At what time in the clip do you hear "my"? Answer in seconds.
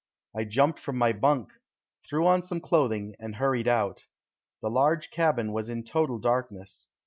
0.97-1.13